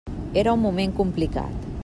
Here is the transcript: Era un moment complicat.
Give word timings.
Era 0.43 0.55
un 0.59 0.63
moment 0.63 0.97
complicat. 1.01 1.71